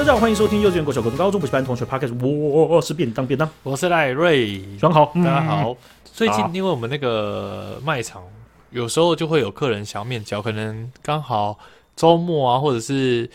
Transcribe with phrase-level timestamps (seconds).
[0.00, 2.18] 好，大家好，欢迎收听幼稚园、国小、高中、高中补习班同学 Podcast。
[2.26, 5.72] 我是便当便当，我是赖瑞，装好，大家好。
[5.72, 8.24] 嗯、最近因为我们那个卖场，
[8.70, 11.58] 有时候就会有客人想要面交，可能刚好
[11.96, 13.28] 周末啊，或者是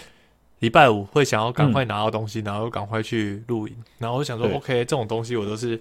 [0.58, 3.76] 礼拜五会想要赶快拿到东西，嗯、然后赶快去录影。
[4.00, 5.80] 然后我想说，OK，这种东西我都是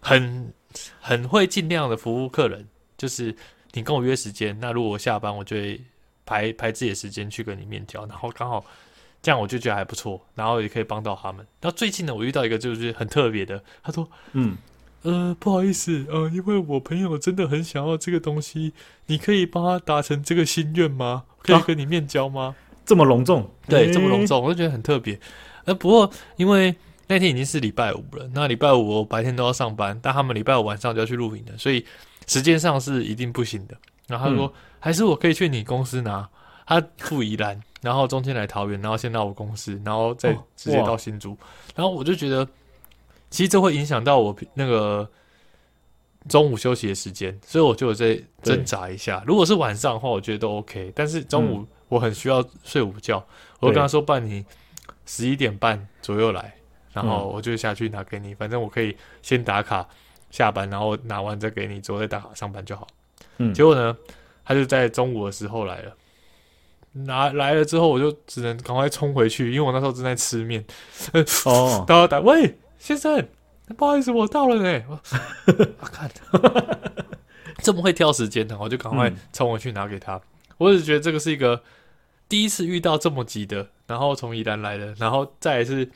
[0.00, 0.50] 很
[0.98, 3.36] 很会尽量的服务客人，就是
[3.72, 5.78] 你跟我约时间，那如果我下班，我就会
[6.24, 8.64] 排排自己的时间去跟你面交，然后刚好。
[9.22, 11.46] 这样我就觉得还不错，然后也可以帮到他们。
[11.60, 14.56] 然后最近呢，我遇到一个就是很特别的，他说：“嗯，
[15.02, 18.72] 呃，不好意思，呃，因为我朋友真的很想要这个东西，
[19.06, 21.24] 你可以帮他达成这个心愿吗？
[21.42, 23.50] 可以跟你面交吗？”啊、这么隆重？
[23.68, 25.20] 对，欸、这么隆重，我就觉得很特别。
[25.66, 26.74] 呃，不过因为
[27.06, 31.84] 那天已经是礼拜五了，那礼拜五我白天都要上班，但他们礼拜五晚上就要去录影了，所以
[32.26, 33.76] 时间上是一定不行的。
[34.06, 36.26] 然后他说：“嗯、还是我可以去你公司拿。”
[36.70, 37.60] 他住宜兰。
[37.82, 41.32] 然后中间来桃园，然后先到我公司，然后再直接到新竹。
[41.32, 41.38] 哦、
[41.76, 42.46] 然后我就觉得，
[43.30, 45.10] 其实这会影响到我那个
[46.28, 49.24] 中午休息的时间，所以我就有在挣扎一下。
[49.26, 50.92] 如果是晚上的话，我觉得都 OK。
[50.94, 54.44] 但是中午我很需要睡午觉，嗯、我就跟他说：“半你
[55.06, 56.54] 十一点半左右来，
[56.92, 58.34] 然后我就下去拿给你。
[58.34, 59.88] 嗯、反正我可以先打卡
[60.30, 62.86] 下班，然后拿完再给你，之后再打卡上班就好。”
[63.38, 63.96] 嗯，结果呢，
[64.44, 65.96] 他就在中午的时候来了。
[66.92, 70.64] 拿来了之后，我就只能赶快冲回去，因为我那时候正在吃面。
[71.44, 73.28] 哦， 打打喂，先生，
[73.76, 74.82] 不好意思，我到了呢。
[74.88, 75.00] 我
[75.86, 76.10] 看，
[77.62, 80.16] 这么会挑时间的，我就赶快冲回去拿给他。
[80.16, 80.22] 嗯、
[80.58, 81.62] 我只觉得这个是一个
[82.28, 85.88] 第一次遇到这么急的，然后从宜兰来的，然后再来是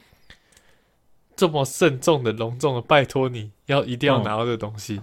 [1.34, 5.02] 这么慎重的、隆重的，拜托你要一定要拿到这个东西，哦、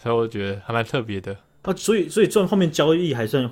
[0.00, 1.36] 所以我觉得还蛮特别的。
[1.62, 3.50] 啊，所以所以这后面交易还算。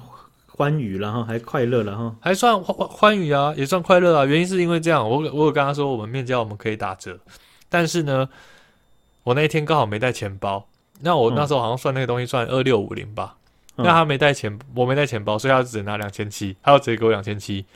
[0.62, 4.24] 欢愉，然后还快乐，然后还算欢欢愉啊，也算快乐啊。
[4.24, 7.18] 原因是因为这样，我我有跟他说，我们面交我们可以打折，
[7.68, 8.28] 但是呢，
[9.24, 10.68] 我那一天刚好没带钱包，
[11.00, 13.34] 那我那时候好像算那个东西算二六五零吧，
[13.76, 17.66] 嗯、那他没带钱，我没带钱包，所以他只能拿两千七，他要直接给我两千七。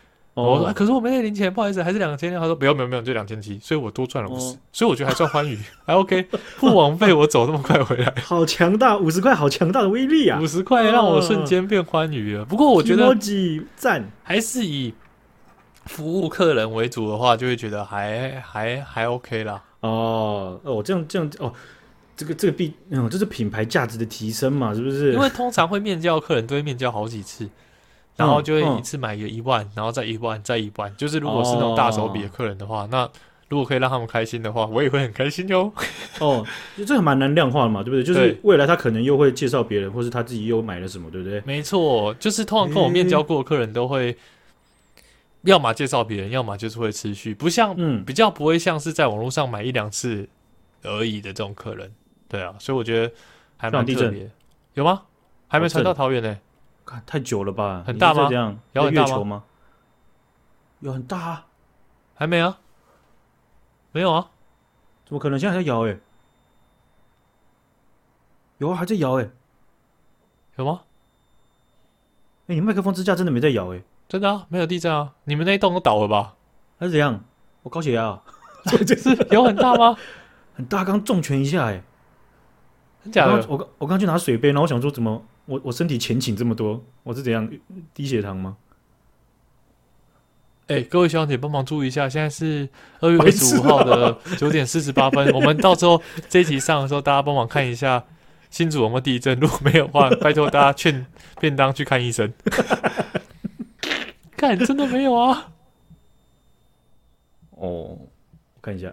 [0.44, 2.30] 我说，可是我没带零钱，不好意思，还是两千。
[2.32, 6.28] 他说，不用，不用，不用，就两千七，所以我多赚了五十，所以我觉得还算欢愉，还 OK。
[6.60, 10.38] 不枉费我走那么快回来，好强大，五十块，好强大的威力啊！
[10.38, 12.44] 五十块让我瞬间变欢愉了。
[12.44, 13.16] 不过我觉得，
[13.76, 14.92] 赞，还是以
[15.86, 19.62] 服务客人为主的话，就会觉得还还还 OK 啦。
[19.80, 21.50] 哦哦，这样这样哦，
[22.14, 25.14] 这个这个必嗯，这是品牌价值的提升嘛，是不是？
[25.14, 27.48] 因为通常会面交客人，都会面交好几次。
[28.16, 30.92] 然后就会一次买个一万，然后再一万，再一万。
[30.96, 33.08] 就是如果是那种大手笔的客人的话，哦、那
[33.48, 35.72] 如果可以让他们开心的话，我也会很开心哟。
[36.18, 36.44] 哦，
[36.86, 38.02] 这还蛮难量化的嘛，对不对？
[38.02, 41.40] 就是未来他可能又会介绍别人，或是他自己又买了什么，对不对？
[41.44, 44.16] 没错，就是通常跟我面交过的客人都会，
[45.42, 50.28] 要么介绍别人，要么就是会持续，不像嗯，比较不会像是在网络上买一两次
[50.82, 51.92] 而已的这种客人。
[52.28, 53.12] 对啊，所以我觉得
[53.56, 54.28] 还蛮特别。
[54.74, 55.02] 有吗？
[55.48, 56.40] 还没传到桃园呢、欸。
[56.86, 57.82] 看太久了吧？
[57.86, 58.28] 很大吗？
[58.30, 59.44] 这样摇很大吗？
[60.80, 61.46] 有很大啊？
[62.14, 62.58] 还没啊？
[63.92, 64.30] 没有啊？
[65.04, 65.38] 怎么可能？
[65.38, 65.98] 现在还在摇诶？
[68.58, 69.30] 有啊，还在摇诶？
[70.56, 70.82] 有吗？
[72.46, 73.82] 哎，你麦克风支架真的没在摇诶？
[74.08, 74.46] 真的啊？
[74.48, 75.14] 没有地震啊？
[75.24, 76.34] 你们那一栋都倒了吧？
[76.78, 77.22] 还是怎样？
[77.62, 78.20] 我高血压，
[78.66, 79.96] 这这是有很大吗？
[80.54, 81.82] 很大，刚重拳一下诶。
[83.02, 83.44] 真假的？
[83.48, 85.22] 我刚我刚去拿水杯，然后我想说怎么？
[85.46, 87.50] 我我身体前倾这么多，我是怎样
[87.94, 88.56] 低血糖吗？
[90.68, 92.68] 哎、欸，各位小姐帮忙注意一下，现在是
[92.98, 95.30] 二月二十五号的九点四十八分。
[95.32, 98.04] 我们到时候这一集上的时候，大家帮忙看一下
[98.50, 99.38] 新主有没有地震。
[99.38, 101.06] 如果没有的话， 拜托大家劝
[101.38, 102.32] 便当去看医生。
[104.36, 105.52] 看，真的没有啊？
[107.50, 108.08] 哦，我
[108.60, 108.92] 看一下，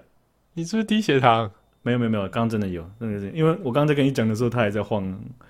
[0.53, 1.51] 你是不是低血糖？
[1.83, 5.03] 没有没有没有，刚刚真的有，真的是，因为我刚刚在跟你讲的时候，他还在晃，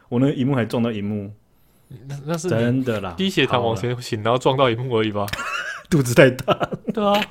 [0.09, 1.31] 我那个荧幕还撞到荧幕，
[2.07, 5.25] 那那是真的啦，低血糖往前行，然后撞到荧幕而已吧，
[5.89, 6.53] 肚子太大，
[6.91, 7.27] 对啊，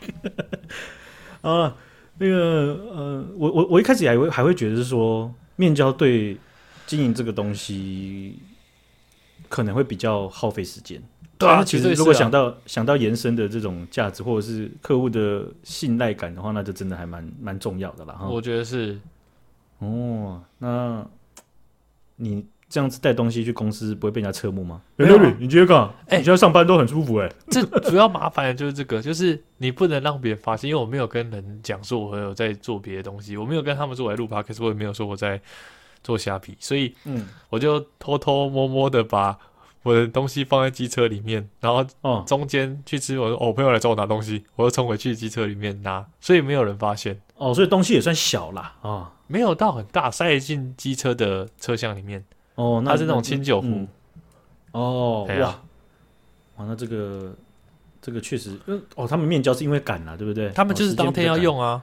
[1.43, 1.77] 啊，
[2.19, 6.37] 那个呃，我我我一开始还会还会觉得是说，面交对
[6.87, 8.39] 经营这个东西
[9.49, 11.03] 可能会比较耗费时间。
[11.43, 18.15] 对啊，其实如果想到、啊、想到延伸的这种价值，或者是客户的信赖感的话，那就真的还蛮蛮重要的啦。
[18.15, 18.99] 哈，我觉得是。
[19.79, 21.05] 哦，那
[22.15, 24.81] 你这样子带东西去公司，不会被人家侧目吗？
[24.99, 25.91] 哎、欸，你今天干？
[26.07, 27.35] 哎，你现在上班都很舒服哎、欸。
[27.49, 35.41] 这主要麻烦的就是这个，就是 你不能让别人发现，因为我没有跟人讲说我有在做别的东西，我没有跟他们说我在录 Podcast，可是我也没有说我在
[36.05, 39.37] 做虾皮，所以嗯，我就偷偷摸摸的把。
[39.83, 49.13] 我的东西放在机车里面，然后哦中间去吃，我说哦，我朋友来找我拿东西，我又冲回去机车里面拿，所以没有人发现，哦，所以东西也算小啦啊。
[49.27, 52.23] 没有到很大，塞进机车的车厢里面。
[52.55, 53.67] 哦，那它是那种清酒壶。
[53.67, 53.89] 嗯
[54.73, 55.63] 哦，对啊
[56.57, 57.35] 哇，哇，那这个
[58.01, 60.51] 这个确实，嗯，哦，他们面交是因为赶了，对不对？
[60.51, 61.83] 他们就是当天要用啊。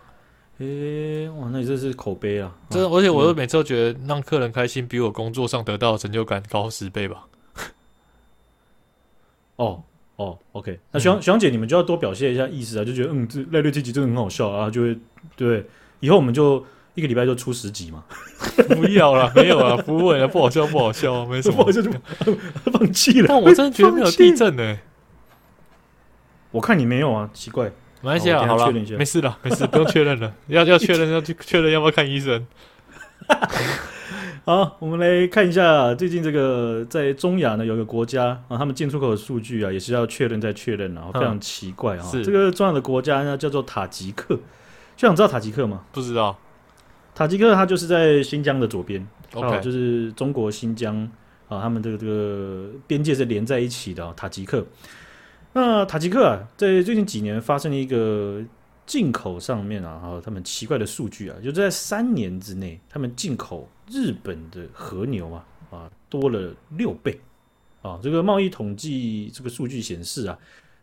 [0.59, 2.53] 诶，哇，那你这是口碑啊！
[2.69, 7.25] 这而且我又每次都觉得让客人开心，比我工作上得到的成就感高十倍吧。
[9.59, 9.83] 哦
[10.15, 14.97] 哦，OK，那徐阳徐阳姐，你们就要多表现一下意思啊，就觉得嗯，这赖瑞这集真的很好笑啊，就会
[15.35, 15.65] 对，
[15.99, 16.65] 以后我们就
[16.95, 18.03] 一个礼拜就出十集嘛。
[18.75, 21.83] 不要了，没有了，不会了，不好笑，不好笑，没什么，我 就
[22.71, 23.27] 放弃了。
[23.27, 24.79] 但我真的觉得没有地震呢、欸。
[26.51, 27.69] 我看你没有啊，奇怪。
[28.01, 30.33] 马来西亚好了，没事了，没事，不用确认了。
[30.47, 32.47] 要要确认，要去确认要不要看医生。
[34.49, 42.11] 好，我们来看一下最近这个在中亚呢，有个国家啊，他们进出口的数据啊，也是要确认再确认啊，非常奇怪啊。
[42.23, 44.35] 这个重要的国家呢，叫做塔吉克。
[44.97, 45.83] 就想知道塔吉克吗？
[45.91, 46.35] 不知道。
[47.13, 50.97] 塔吉克它就是在新疆的左边，OK，就是中国新疆
[51.47, 54.11] 啊，他们这个这个边界是连在一起的。
[54.17, 54.65] 塔吉克，
[55.53, 58.41] 那塔吉克啊，在最近几年发生了一个
[58.89, 67.21] 进口上面啊，还有他们奇怪的数据啊，就在三年之内，他们进口日本的和牛啊啊多了六倍
[67.83, 67.99] 啊。
[68.01, 70.35] 这个贸易统计这个数据显示啊。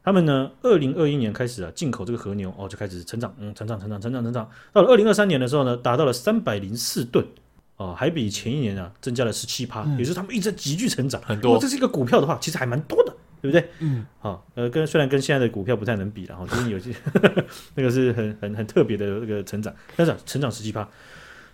[0.05, 4.49] 他们呢，二零二一年开始啊，进口这个和牛哦，就开始成长，嗯，成长，成长，成长，成长。
[4.73, 7.26] 到了二零二三年的时候呢，达到了三百零四吨，
[7.75, 11.59] 啊，还比前一年啊增加了十七趴，也就是他们一直在急剧成长，很多。
[11.59, 13.69] 这是一个股票的话，其实还蛮多的，对不对？
[13.81, 16.94] 嗯，好、哦，呃，跟虽然跟现在的股票不太能比了哈，最近有些
[17.75, 20.88] 那个是很很很特别的那个成长，但是成长十七趴，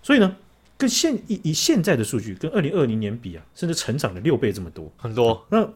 [0.02, 0.36] 所以呢，
[0.76, 5.46] 跟现以以现在的数据跟二零二零年比啊，甚至成长了六倍这么多，很多。
[5.50, 5.68] 那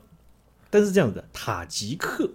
[0.70, 2.31] 但是这样子的，塔吉克。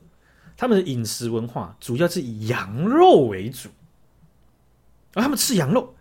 [0.57, 3.67] 他们的饮食文化主要是以羊肉为主，
[5.15, 5.95] 啊他们吃羊肉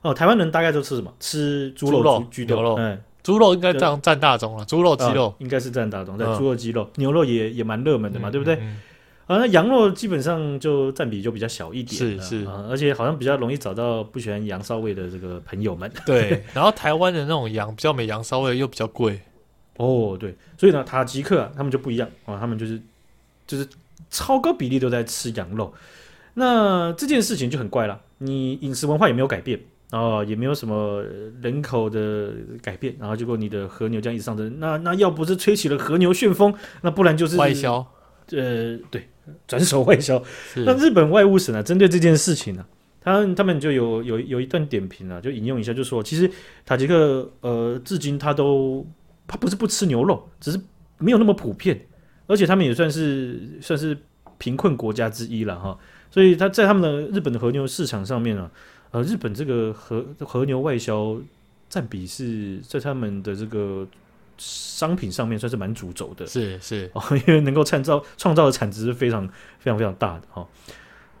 [0.00, 0.14] 哦。
[0.14, 1.14] 台湾人大概都吃什么？
[1.20, 2.56] 吃猪肉、猪肉居多。
[2.56, 4.64] 牛肉，嗯，猪肉应该占占大宗了。
[4.64, 8.54] 猪肉、鸡肉、哦、应该是占大宗，在猪肉、鸡肉、嗯，牛肉也也蛮热门的嘛，嗯、对不对？
[9.26, 15.92] 啊、那羊肉基本上就占比就比较小一点，是是、嗯，而且好像比较容易找到不喜欢羊骚味的这个朋友们。
[16.06, 19.20] 对， 然后台湾的那种羊比较没羊骚味，又比较贵。
[19.76, 22.80] 哦，对，所以呢，塔吉克啊，他们就不一样啊，他们就是
[23.46, 23.68] 就是。
[24.10, 25.70] 超高比例都在吃羊肉，
[26.32, 28.00] 那这件事情就很怪了。
[28.16, 31.02] 你饮食文化也没有改变哦，也没有什么
[31.40, 32.32] 人口的
[32.62, 37.86] 改变，然后结果你的和牛这样一直上升，那那要不是吹起了和牛旋风，那不然就是外销。
[38.32, 39.08] 呃，对，
[39.46, 40.22] 转手外销。
[40.56, 42.68] 那日本外务省呢、啊，针对这件事情呢、啊，
[43.00, 46.30] 他他们就有有有一段点评啊，就引用一下，就说其实
[46.66, 48.86] 塔吉克呃，至今他都
[49.26, 50.60] 他不是不吃牛肉，只是
[50.98, 51.80] 没有那么普遍。
[52.26, 53.96] 而且他们也算是算是
[54.36, 55.78] 贫困国家之一了哈，
[56.10, 58.50] 所以他在他们的日本的和牛市场上面啊，
[58.90, 61.16] 呃，日本这个和和牛外销
[61.68, 63.86] 占比是在他们的这个
[64.38, 69.26] 商品上面算是蛮主轴的，是是 哦，因为能够创造创造的产值是非常
[69.58, 70.46] 非常非常大的哈。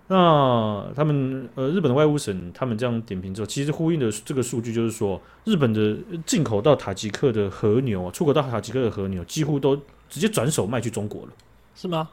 [0.08, 9.80] 那他们呃日本的外务省他们这样点评之后，其实呼应的这个数据就是说，日本的进口到塔吉克的和牛，出口到塔吉克的和牛几乎都。
[10.10, 11.32] 直接转手卖去中国了，
[11.76, 12.08] 是吗？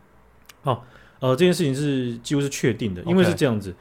[0.63, 0.81] 哦，
[1.21, 3.71] 呃，这件事情是几乎是确定的，因为是这样子。
[3.71, 3.75] Okay.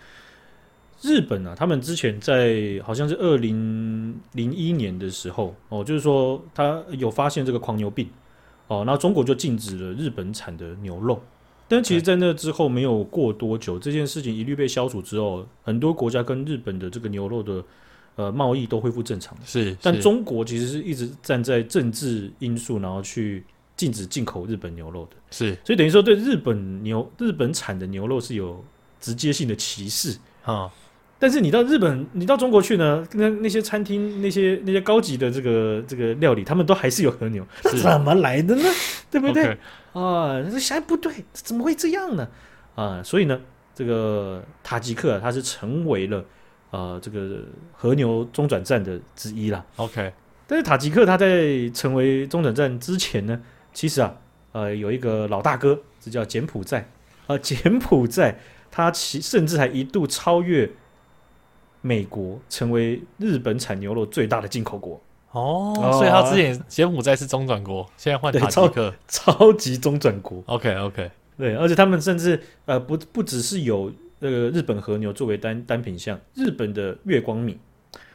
[1.04, 8.08] 日本啊，他们之前在好像是二零零一年的时候，哦，就是说他有发现这个狂牛病，
[8.68, 11.22] 哦，然后中国就禁止了日本产的牛肉。
[11.68, 17.64] 但其实，在那之后没有过多久，这件事情一律被消除之后，很多国家跟日本的这个牛肉的
[18.16, 19.36] 呃贸易都恢复正常。
[19.44, 23.44] 是，是，但中国其实是一直站在政治因素，然后去。
[23.76, 28.64] 禁止进口日本牛肉的，是，所以等于说对日本牛日本产的牛肉是有
[29.00, 30.70] 直接性的歧视啊。
[31.24, 38.62] 但是你到日本，你到中国去呢，那那些餐厅那些那些高级的这个这个料理，他们都还是有和牛，那怎么来的呢？
[39.10, 39.56] 对不对？
[39.94, 42.28] 啊，这想不对，怎么会这样呢？
[42.74, 43.40] 啊，所以呢，
[43.74, 46.22] 这个塔吉克啊，它是成为了
[46.72, 47.38] 呃这个
[47.72, 49.64] 和牛中转站的之一啦。
[49.76, 50.12] OK，
[50.46, 53.40] 但是塔吉克它在成为中转站之前呢？
[53.72, 54.14] 其实啊，
[54.52, 56.86] 呃，有一个老大哥，这叫柬埔寨
[57.28, 58.38] 啊，柬埔寨，
[58.70, 60.70] 它其甚至还一度超越
[61.84, 64.98] 美国，成为日本产牛肉最大的进口国。
[65.32, 70.42] 哦，哦，所以他之前柬埔寨是中转国，现在换塔吉克，超，超级中转国。
[70.46, 77.58] OK OK，对，而且他们甚至呃不不只是有那个日本和牛作为单单品项，日本的月光米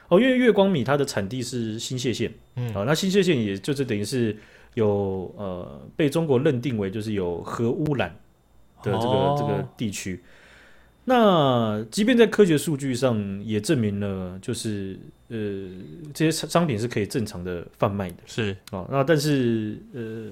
[0.08, 4.36] 哦，因为月光米它的产地是新泻县，嗯，好，那新泻县也就是等于是。
[4.76, 8.16] 有呃被中国认定为就是有核污染
[8.84, 10.24] 的这个、哦、这个地区。
[11.06, 15.38] 那即便在科学数据上也证明了，就是呃
[16.14, 18.88] 这些商品是可以正常的贩卖的，是啊、哦。
[18.92, 20.30] 那但是呃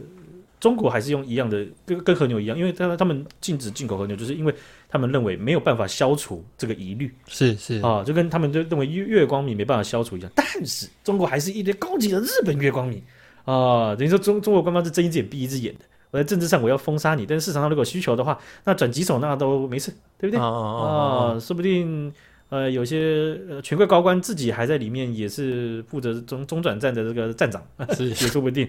[0.60, 4.54] 中国还是用一样的跟跟和牛一样，因为他他们禁止进口和牛，就是因为
[4.88, 10.32] 他们认为没有办法消除这个疑虑，是是啊，就跟他们就认为月月光米没办法消除一样。
[10.36, 13.02] 但是中国还是一堆高级的日本月光米
[13.46, 15.82] 啊，等于说中中国官方是睁一只眼闭一只眼的。
[16.12, 20.40] 我在政治上我要封杀你，但是市场上如果需求的话，那转几手那都没事，对不对？
[20.40, 22.14] 啊、哦呃，说不定
[22.50, 27.62] 呃有些呃权贵高官自己还在里面，也是负责中中转站的这个站长，
[27.96, 28.08] 是。
[28.10, 28.66] 也说不定。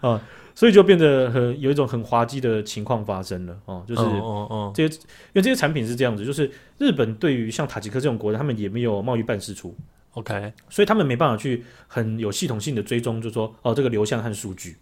[0.00, 0.20] 啊、呃，
[0.54, 9.74] 所以就变得很有一种很滑稽的情况发生了哦、呃，就是哦哦这些因为这些产品是这样子，就是日本对于像塔吉克这种国家，他们也没有贸易办事处
[10.12, 14.76] ，OK，所以他们没办法去很有系统性的追踪，就是说哦这个流向和数据。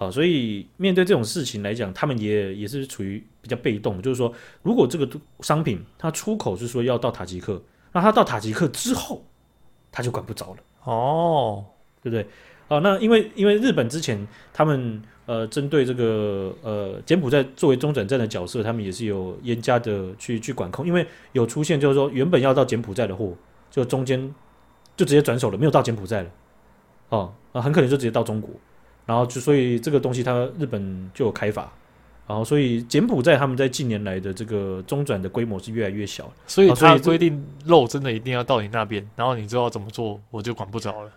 [0.00, 4.00] 好，所以面对这种事情来讲，他们也也是处于比较被动。
[4.00, 5.08] 就是说，如果这个
[5.40, 9.24] 商品它出口是说要到塔吉克，那它到塔吉克之后，
[9.90, 10.58] 他就管不着了。
[10.84, 11.64] 哦，
[12.00, 12.24] 对不对？
[12.68, 20.86] 啊，那因为因为日本之前他们呃针对这个呃柬埔寨作为中转站的角色，他们也是有严加的去去管控。
[20.86, 23.34] 因为有出现就是说原本要到柬埔寨的货，
[23.68, 24.32] 就中间
[24.96, 26.30] 就直接转手了，没有到柬埔寨了。
[27.08, 28.48] 哦，啊，很可能就直接到中国。
[29.08, 31.62] 然后就所以这个东西，它日本就有开发，
[32.26, 41.10] 然后所以柬埔寨他们在近年来的这个中转的规模是越来越小，所以它规定肉真的一定要到你那边，然后你知道怎么做，我就管不着了。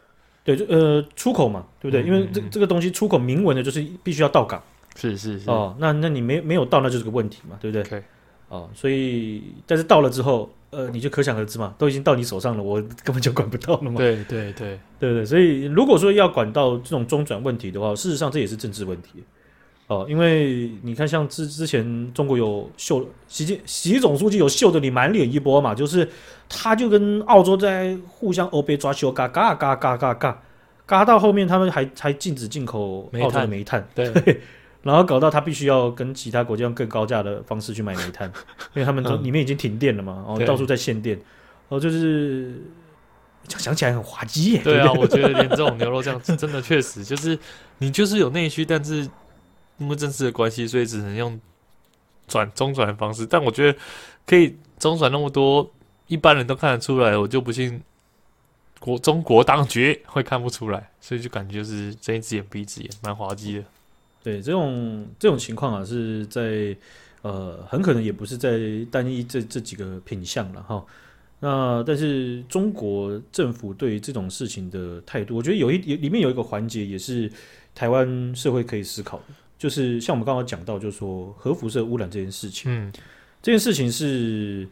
[0.45, 2.01] 对，就呃出口嘛，对不对？
[2.01, 4.63] 嗯嗯嗯，因为这这个东西出口明文的就是必须要到港，
[4.95, 8.01] 是是是哦，那那你没没有到，那就是个问题嘛，对不对.
[8.47, 10.49] 哦，所以但是到了之后。
[10.71, 13.97] 呃，你就可想而知嘛，都已经到你手上了， 我根本就管不到了嘛。
[13.97, 19.23] 对对对对对，所以如果说要管到这种中转问题的话，事实上这也是政治问题
[19.87, 20.05] 哦。
[20.09, 26.07] 因为你看，像之之前中国有秀习近习总书记有秀的你满脸一波嘛，就是
[26.47, 30.41] 他就跟澳洲在互相欧杯抓秀，嘎嘎嘎嘎嘎嘎
[30.85, 33.85] 嘎到后面，他们还还禁止进口澳洲的煤炭。
[33.93, 34.09] 对。
[34.83, 38.27] 对然后搞到他必须要跟其他国家用更高价的方式去买煤炭，
[38.73, 41.19] 因为他们都里面已经停电了嘛，然后到处在限电，
[41.67, 42.61] 哦，就是
[43.47, 44.61] 想起来很滑稽耶。
[44.63, 47.37] 对啊，我觉得连这种牛肉酱真的确实 就是
[47.77, 49.07] 你就是有内需，但是
[49.77, 51.39] 因为政治的关系，所以只能用
[52.27, 53.25] 转中转的方式。
[53.25, 53.77] 但我觉得
[54.25, 55.71] 可以中转那么多，
[56.07, 57.81] 一般人都看得出来，我就不信
[58.79, 63.63] 国中国当局会看不出来，所以就感觉就是睁一只眼闭一只眼，蛮滑稽的。
[64.23, 66.75] 对，这种这种情况啊，是在
[67.23, 68.59] 呃，很可能也不是在
[68.91, 70.85] 单一这这几个品项了哈。
[71.39, 77.31] 那但是中国政府对于这种事情的态度，我觉得有一里面有一个环节也是
[77.73, 79.23] 台湾社会可以思考的，
[79.57, 82.93] 就是像我们刚刚讲到，就是说核辐射污染这件事情，嗯，
[83.41, 84.67] 这件事情是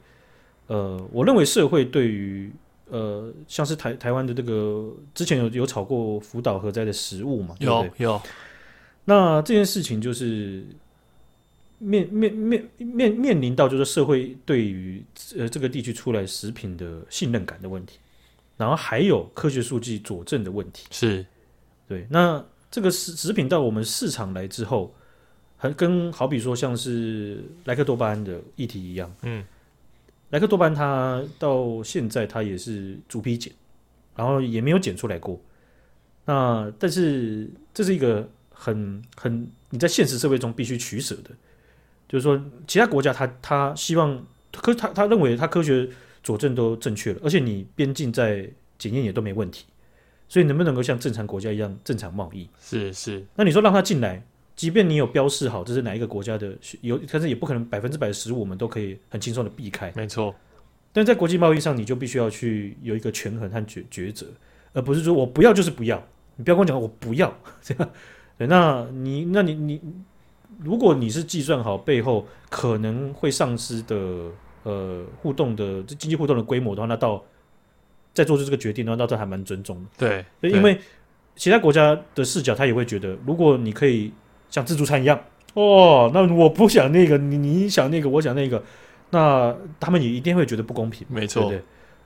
[0.67, 2.51] 呃，我认为社会对于
[2.87, 8.21] 呃，像是台台湾的这个之前有有炒过福岛核灾的食物嘛，有有。
[9.09, 10.63] 那这件事情就是
[11.79, 15.03] 面面面面面临到就是社会对于
[15.35, 17.97] 呃这个地区出来食品的信任感的问题，
[18.55, 20.85] 然后还有科学数据佐证的问题。
[20.91, 21.25] 是，
[21.87, 22.05] 对。
[22.07, 24.93] 那这个食食品到我们市场来之后，
[25.57, 29.11] 很跟好比说像是莱克多巴胺的议题一样。
[29.23, 29.43] 嗯，
[30.29, 33.51] 莱克多巴胺它到现在它也是逐批检，
[34.15, 35.41] 然后也没有检出来过。
[36.25, 38.29] 那但是这是一个。
[38.61, 41.29] 很很，你在现实社会中必须取舍的，
[42.09, 42.37] 就是说，
[42.67, 45.87] 其他国家他他希望科他他认为他科学
[46.21, 49.65] 佐证都正确了，而且你边境在检验也都没问题，
[50.27, 52.49] 所以能不能够像正常国家一样正常贸易？
[52.61, 53.25] 是是。
[53.35, 54.21] 那你说让他进来，
[54.57, 59.93] 即便你有标示好这是哪一个国家的，有，但是也不可能百分之百的食物我们都可以很轻松的避开。
[59.95, 60.35] 没错。
[60.91, 64.25] 但在国际贸易上，你就必须要去有一个权衡和抉抉择，
[64.73, 66.03] 而不是说我不要就是不要，
[66.35, 67.89] 你不要跟我讲我不要 这样。
[68.39, 69.81] 对，那你，那你，你，
[70.59, 74.31] 如果你是计算好背后可能会丧失的
[74.63, 77.21] 呃互动的这经济互动的规模的话，那到
[78.13, 79.89] 再做出这个决定的话，那这还蛮尊重的。
[80.39, 80.79] 对，因为
[81.35, 84.09] 其他国家的视角，他也会觉得，如果你可以
[84.49, 85.21] 像自助餐一样，
[85.55, 88.63] 哦，那我不想那个，你你想那个，我想那个，
[89.09, 91.05] 那他们也一定会觉得不公平。
[91.09, 91.61] 没错，对，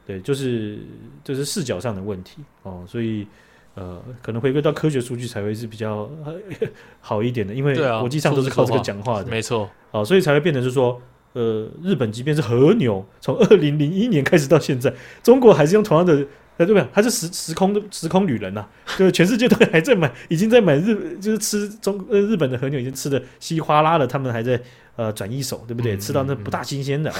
[0.08, 0.80] 对，就是
[1.24, 3.28] 就是视角上的问题哦，所以。
[3.76, 6.10] 呃，可能回归到科学数据才会是比较
[7.02, 9.70] 好一点的，因为国际上都是靠这个讲话的，没错。
[9.92, 11.02] 好，所以才会变成是说，
[11.34, 16.14] 呃，日本即便是和牛，从二零零一年开始到现在，中国还是用同样的
[16.58, 16.88] 呃对不对？
[16.94, 24.62] 它是时时空的时空旅人呐、啊，就是全世界都还在买，已经在买日，就是吃中呃日本的和牛已经吃的稀里哗啦了，他们还在
[24.96, 25.96] 呃转一手，对不对？
[25.96, 27.18] 嗯、吃到那不大新鲜的，啊，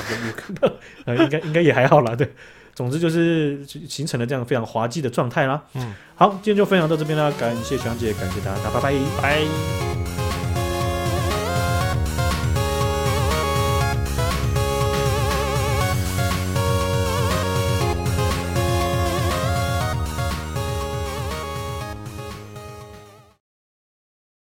[1.06, 2.16] 呃，应该应该也还好啦。
[2.16, 2.32] 对。
[2.76, 5.62] 总之就是形成了这样非常滑稽的状态啦。
[5.74, 9.93] 嗯，好，今天就分享到这边啦，感谢小杨姐，感谢大家，大家拜拜，拜。